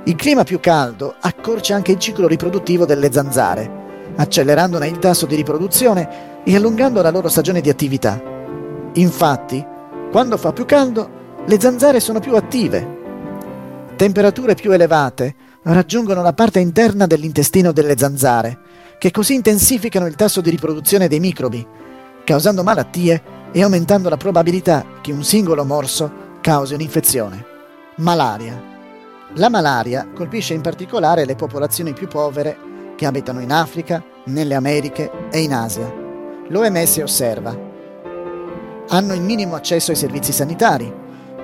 il 0.09 0.17
clima 0.17 0.43
più 0.43 0.59
caldo 0.59 1.17
accorcia 1.21 1.75
anche 1.75 1.93
il 1.93 1.99
ciclo 1.99 2.27
riproduttivo 2.27 2.87
delle 2.87 3.13
zanzare, 3.13 4.15
accelerandone 4.17 4.89
il 4.89 4.99
tasso 4.99 5.27
di 5.27 5.35
riproduzione 5.35 6.45
e 6.45 6.57
allungando 6.57 7.03
la 7.03 7.11
loro 7.11 7.29
stagione 7.29 7.61
di 7.61 7.69
attività. 7.69 8.38
Infatti, 8.95 9.65
quando 10.11 10.37
fa 10.37 10.53
più 10.53 10.65
caldo, 10.65 11.17
le 11.47 11.61
zanzare 11.61 12.01
sono 12.01 12.21
più 12.21 12.35
attive. 12.35 12.97
Temperature 13.97 14.55
più 14.55 14.71
elevate 14.73 15.35
raggiungono 15.63 16.23
la 16.23 16.33
parte 16.33 16.61
interna 16.61 17.07
dell'intestino 17.07 17.73
delle 17.73 17.99
zanzare, 17.99 18.59
che 18.99 19.11
così 19.11 19.35
intensificano 19.35 20.07
il 20.07 20.15
tasso 20.15 20.41
di 20.41 20.51
riproduzione 20.51 21.09
dei 21.09 21.21
microbi, 21.21 21.67
causando 22.25 22.63
malattie 22.63 23.23
e 23.53 23.63
aumentando 23.63 24.09
la 24.09 24.17
probabilità 24.17 24.85
che 25.01 25.13
un 25.13 25.23
singolo 25.23 25.65
morso 25.65 26.37
causi 26.41 26.75
un'infezione. 26.75 27.45
Malaria. 27.97 28.77
La 29.35 29.51
malaria 29.51 30.09
colpisce 30.15 30.55
in 30.55 30.61
particolare 30.61 31.25
le 31.25 31.35
popolazioni 31.35 31.93
più 31.93 32.09
povere 32.09 32.57
che 32.97 33.07
abitano 33.07 33.41
in 33.41 33.53
Africa, 33.53 34.03
nelle 34.25 34.55
Americhe 34.55 35.11
e 35.31 35.41
in 35.41 35.53
Asia. 35.53 35.93
L'OMS 36.49 36.97
osserva. 36.99 37.68
Hanno 38.91 39.13
il 39.13 39.21
minimo 39.21 39.55
accesso 39.55 39.91
ai 39.91 39.99
servizi 39.99 40.33
sanitari, 40.33 40.91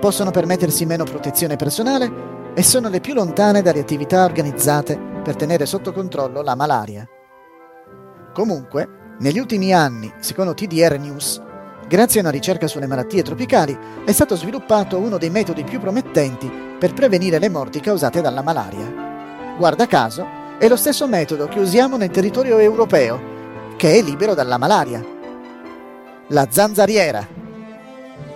possono 0.00 0.30
permettersi 0.30 0.86
meno 0.86 1.04
protezione 1.04 1.56
personale 1.56 2.52
e 2.54 2.62
sono 2.62 2.88
le 2.88 3.00
più 3.00 3.12
lontane 3.12 3.60
dalle 3.60 3.80
attività 3.80 4.24
organizzate 4.24 4.98
per 5.22 5.36
tenere 5.36 5.66
sotto 5.66 5.92
controllo 5.92 6.40
la 6.40 6.54
malaria. 6.54 7.06
Comunque, 8.32 9.16
negli 9.18 9.38
ultimi 9.38 9.74
anni, 9.74 10.10
secondo 10.20 10.54
TDR 10.54 10.98
News, 10.98 11.42
grazie 11.86 12.20
a 12.20 12.22
una 12.22 12.32
ricerca 12.32 12.66
sulle 12.66 12.86
malattie 12.86 13.22
tropicali, 13.22 13.76
è 14.06 14.12
stato 14.12 14.36
sviluppato 14.36 14.96
uno 14.96 15.18
dei 15.18 15.30
metodi 15.30 15.64
più 15.64 15.80
promettenti 15.80 16.50
per 16.78 16.94
prevenire 16.94 17.38
le 17.38 17.50
morti 17.50 17.78
causate 17.78 18.22
dalla 18.22 18.42
malaria. 18.42 19.54
Guarda 19.58 19.86
caso, 19.86 20.26
è 20.58 20.66
lo 20.66 20.76
stesso 20.76 21.06
metodo 21.06 21.46
che 21.48 21.60
usiamo 21.60 21.98
nel 21.98 22.10
territorio 22.10 22.56
europeo, 22.56 23.20
che 23.76 23.98
è 23.98 24.02
libero 24.02 24.32
dalla 24.32 24.56
malaria. 24.56 25.13
La 26.28 26.46
zanzariera. 26.50 27.26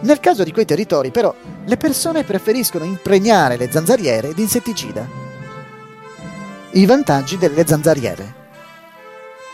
Nel 0.01 0.21
caso 0.21 0.45
di 0.45 0.53
quei 0.53 0.67
territori, 0.67 1.11
però, 1.11 1.35
le 1.65 1.77
persone 1.77 2.23
preferiscono 2.23 2.85
impregnare 2.85 3.57
le 3.57 3.71
zanzariere 3.71 4.35
di 4.35 4.43
insetticida. 4.43 5.07
I 6.73 6.85
vantaggi 6.85 7.39
delle 7.39 7.67
zanzariere. 7.67 8.35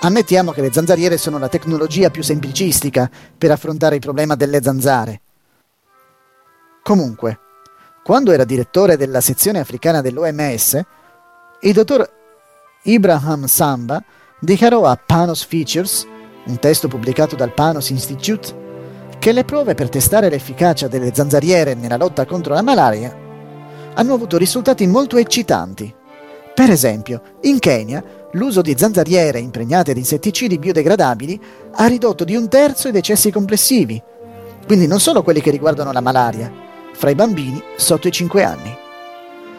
Ammettiamo 0.01 0.51
che 0.51 0.61
le 0.61 0.73
zanzariere 0.73 1.17
sono 1.17 1.39
la 1.39 1.49
tecnologia 1.49 2.11
più 2.11 2.23
semplicistica 2.23 3.09
per 3.39 3.53
affrontare 3.53 3.95
il 3.95 4.01
problema 4.01 4.35
delle 4.35 4.61
zanzare. 4.61 5.21
Comunque, 6.83 7.39
quando 8.03 8.33
era 8.33 8.45
direttore 8.45 8.97
della 8.97 9.21
sezione 9.21 9.61
africana 9.61 10.03
dell'OMS, 10.03 10.81
il 11.61 11.73
dottor 11.73 12.07
Ibrahim 12.83 13.47
Samba 13.47 14.03
dichiarò 14.41 14.85
a 14.85 14.97
Panos 14.97 15.45
Features, 15.45 16.07
un 16.47 16.59
testo 16.59 16.89
pubblicato 16.89 17.37
dal 17.37 17.53
Panos 17.53 17.91
Institute, 17.91 18.63
che 19.19 19.33
le 19.33 19.45
prove 19.45 19.75
per 19.75 19.89
testare 19.89 20.29
l'efficacia 20.29 20.89
delle 20.89 21.15
zanzariere 21.15 21.75
nella 21.75 21.97
lotta 21.97 22.27
contro 22.27 22.53
la 22.53 22.63
malaria 22.63 23.23
hanno 23.95 24.15
avuto 24.15 24.37
risultati 24.37 24.87
molto 24.87 25.17
eccitanti. 25.17 25.93
Per 26.55 26.71
esempio, 26.71 27.23
in 27.43 27.59
Kenya 27.59 28.05
l'uso 28.33 28.61
di 28.61 28.75
zanzariere 28.77 29.39
impregnate 29.39 29.93
di 29.93 30.01
insetticidi 30.01 30.59
biodegradabili 30.59 31.41
ha 31.73 31.87
ridotto 31.87 32.25
di 32.25 32.37
un 32.37 32.49
terzo 32.49 32.89
i 32.89 32.93
decessi 32.93 33.31
complessivi, 33.31 34.03
quindi 34.67 34.87
non 34.87 35.01
solo 35.01 35.23
quelli 35.23 35.41
che 35.41 35.51
riguardano 35.51 35.93
la 35.93 36.01
malaria, 36.01 36.53
fra 36.93 37.11
i 37.11 37.15
bambini 37.15 37.63
sotto 37.77 38.09
i 38.09 38.13
5 38.13 38.45
anni. 38.45 38.77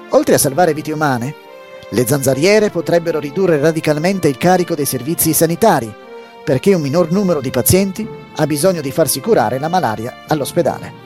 Oltre 0.09 0.35
a 0.35 0.37
salvare 0.37 0.73
vite 0.73 0.91
umane, 0.91 1.33
le 1.89 2.05
zanzariere 2.05 2.69
potrebbero 2.69 3.19
ridurre 3.19 3.59
radicalmente 3.59 4.27
il 4.27 4.37
carico 4.37 4.75
dei 4.75 4.85
servizi 4.85 5.33
sanitari, 5.33 5.93
perché 6.45 6.75
un 6.75 6.81
minor 6.81 7.11
numero 7.11 7.41
di 7.41 7.49
pazienti 7.49 8.07
ha 8.35 8.45
bisogno 8.45 8.79
di 8.79 8.91
farsi 8.91 9.19
curare 9.19 9.57
la 9.57 9.67
malaria 9.67 10.25
all'ospedale. 10.27 11.03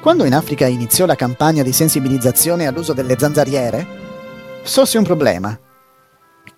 Quando 0.00 0.24
in 0.24 0.34
Africa 0.34 0.66
iniziò 0.66 1.06
la 1.06 1.14
campagna 1.14 1.62
di 1.62 1.72
sensibilizzazione 1.72 2.66
all'uso 2.66 2.92
delle 2.92 3.16
zanzariere, 3.16 3.86
sorse 4.64 4.98
un 4.98 5.04
problema. 5.04 5.56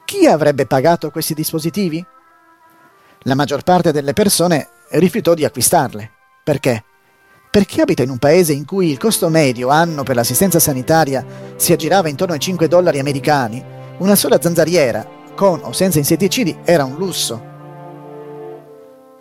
Chi 0.06 0.26
avrebbe 0.26 0.64
pagato 0.64 1.10
questi 1.10 1.34
dispositivi? 1.34 2.04
La 3.24 3.34
maggior 3.34 3.62
parte 3.62 3.92
delle 3.92 4.14
persone 4.14 4.68
rifiutò 4.92 5.34
di 5.34 5.44
acquistarle. 5.44 6.10
Perché? 6.42 6.84
Per 7.50 7.66
chi 7.66 7.82
abita 7.82 8.02
in 8.02 8.10
un 8.10 8.18
paese 8.18 8.54
in 8.54 8.64
cui 8.64 8.90
il 8.90 8.98
costo 8.98 9.28
medio 9.28 9.68
anno 9.68 10.04
per 10.04 10.16
l'assistenza 10.16 10.58
sanitaria 10.58 11.24
si 11.56 11.74
aggirava 11.74 12.08
intorno 12.08 12.32
ai 12.32 12.40
5 12.40 12.66
dollari 12.66 12.98
americani, 12.98 13.62
una 13.98 14.14
sola 14.14 14.40
zanzariera, 14.40 15.06
con 15.34 15.60
o 15.62 15.72
senza 15.72 15.98
insetticidi, 15.98 16.56
era 16.64 16.84
un 16.84 16.96
lusso. 16.96 17.52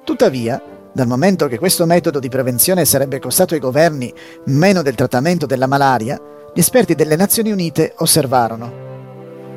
Tuttavia, 0.04 0.62
dal 0.92 1.08
momento 1.08 1.48
che 1.48 1.58
questo 1.58 1.86
metodo 1.86 2.20
di 2.20 2.30
prevenzione 2.30 2.86
sarebbe 2.86 3.20
costato 3.20 3.54
ai 3.54 3.60
governi 3.60 4.14
meno 4.46 4.82
del 4.82 4.96
trattamento 4.96 5.46
della 5.46 5.68
malaria, 5.68 6.20
gli 6.54 6.60
esperti 6.60 6.94
delle 6.94 7.16
Nazioni 7.16 7.52
Unite 7.52 7.94
osservarono. 7.98 8.92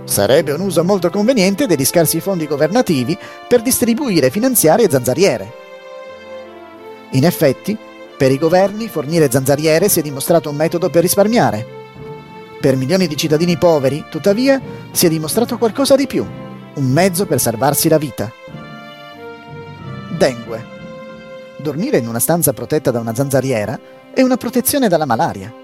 Sarebbe 0.05 0.53
un 0.53 0.61
uso 0.61 0.85
molto 0.85 1.11
conveniente 1.11 1.67
degli 1.67 1.85
scarsi 1.85 2.21
fondi 2.21 2.47
governativi 2.47 3.19
per 3.49 3.61
distribuire 3.61 4.29
e 4.29 4.31
finanziare 4.31 4.89
zanzariere. 4.89 5.53
In 7.11 7.25
effetti, 7.25 7.77
per 8.17 8.31
i 8.31 8.39
governi 8.39 8.89
fornire 8.89 9.31
zanzariere 9.31 9.89
si 9.89 9.99
è 9.99 10.03
dimostrato 10.03 10.49
un 10.49 10.57
metodo 10.57 10.89
per 10.89 11.03
risparmiare. 11.03 11.86
Per 12.67 12.75
milioni 12.75 13.07
di 13.07 13.17
cittadini 13.17 13.57
poveri, 13.57 14.07
tuttavia, 14.11 14.61
si 14.91 15.07
è 15.07 15.09
dimostrato 15.09 15.57
qualcosa 15.57 15.95
di 15.95 16.09
più, 16.09 16.27
un 16.75 16.85
mezzo 16.85 17.25
per 17.25 17.39
salvarsi 17.39 17.89
la 17.89 17.97
vita. 17.97 18.29
Dengue. 20.19 20.65
Dormire 21.59 21.99
in 21.99 22.09
una 22.09 22.19
stanza 22.19 22.53
protetta 22.53 22.91
da 22.91 22.99
una 22.99 23.15
zanzariera 23.15 23.79
è 24.13 24.21
una 24.23 24.37
protezione 24.37 24.89
dalla 24.89 25.07
malaria. 25.07 25.55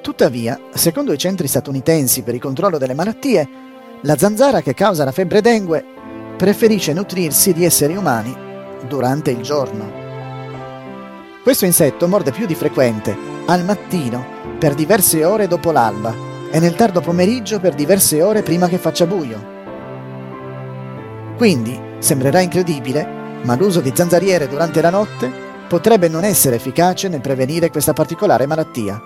Tuttavia, 0.00 0.56
secondo 0.72 1.12
i 1.12 1.18
centri 1.18 1.48
statunitensi 1.48 2.22
per 2.22 2.34
il 2.34 2.40
controllo 2.40 2.78
delle 2.78 2.94
malattie, 2.94 3.48
la 4.02 4.16
zanzara 4.16 4.60
che 4.60 4.72
causa 4.72 5.02
la 5.02 5.10
febbre 5.10 5.40
dengue 5.40 5.84
preferisce 6.36 6.92
nutrirsi 6.92 7.54
di 7.54 7.64
esseri 7.64 7.96
umani 7.96 8.32
durante 8.86 9.32
il 9.32 9.40
giorno. 9.40 9.90
Questo 11.42 11.64
insetto 11.64 12.06
morde 12.06 12.30
più 12.30 12.46
di 12.46 12.54
frequente, 12.54 13.16
al 13.46 13.64
mattino, 13.64 14.24
per 14.60 14.74
diverse 14.74 15.24
ore 15.24 15.48
dopo 15.48 15.72
l'alba, 15.72 16.25
e 16.50 16.60
nel 16.60 16.74
tardo 16.74 17.00
pomeriggio 17.00 17.60
per 17.60 17.74
diverse 17.74 18.22
ore 18.22 18.42
prima 18.42 18.68
che 18.68 18.78
faccia 18.78 19.06
buio. 19.06 19.54
Quindi, 21.36 21.78
sembrerà 21.98 22.40
incredibile, 22.40 23.06
ma 23.42 23.56
l'uso 23.56 23.80
di 23.80 23.92
zanzariere 23.94 24.48
durante 24.48 24.80
la 24.80 24.90
notte 24.90 25.30
potrebbe 25.68 26.08
non 26.08 26.24
essere 26.24 26.56
efficace 26.56 27.08
nel 27.08 27.20
prevenire 27.20 27.70
questa 27.70 27.92
particolare 27.92 28.46
malattia. 28.46 29.00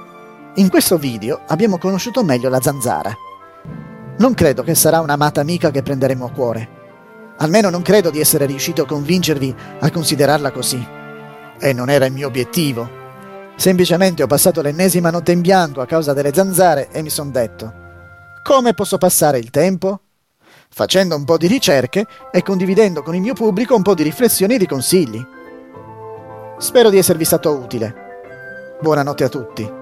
In 0.54 0.68
questo 0.68 0.98
video 0.98 1.40
abbiamo 1.46 1.78
conosciuto 1.78 2.22
meglio 2.22 2.48
la 2.48 2.60
zanzara. 2.60 3.14
Non 4.18 4.34
credo 4.34 4.62
che 4.62 4.74
sarà 4.74 5.00
un'amata 5.00 5.40
amica 5.40 5.70
che 5.70 5.82
prenderemo 5.82 6.26
a 6.26 6.30
cuore. 6.30 6.68
Almeno 7.38 7.70
non 7.70 7.82
credo 7.82 8.10
di 8.10 8.20
essere 8.20 8.46
riuscito 8.46 8.82
a 8.82 8.86
convincervi 8.86 9.54
a 9.80 9.90
considerarla 9.90 10.50
così 10.50 10.86
e 11.58 11.72
non 11.72 11.88
era 11.88 12.06
il 12.06 12.12
mio 12.12 12.26
obiettivo. 12.26 12.99
Semplicemente 13.60 14.22
ho 14.22 14.26
passato 14.26 14.62
l'ennesima 14.62 15.10
notte 15.10 15.32
in 15.32 15.42
bianco 15.42 15.82
a 15.82 15.86
causa 15.86 16.14
delle 16.14 16.32
zanzare 16.32 16.88
e 16.92 17.02
mi 17.02 17.10
sono 17.10 17.30
detto, 17.30 17.70
come 18.42 18.72
posso 18.72 18.96
passare 18.96 19.38
il 19.38 19.50
tempo? 19.50 20.00
Facendo 20.70 21.14
un 21.14 21.26
po' 21.26 21.36
di 21.36 21.46
ricerche 21.46 22.06
e 22.32 22.42
condividendo 22.42 23.02
con 23.02 23.14
il 23.14 23.20
mio 23.20 23.34
pubblico 23.34 23.76
un 23.76 23.82
po' 23.82 23.92
di 23.92 24.02
riflessioni 24.02 24.54
e 24.54 24.58
di 24.58 24.66
consigli. 24.66 25.22
Spero 26.56 26.88
di 26.88 26.96
esservi 26.96 27.26
stato 27.26 27.50
utile. 27.50 28.78
Buonanotte 28.80 29.24
a 29.24 29.28
tutti. 29.28 29.79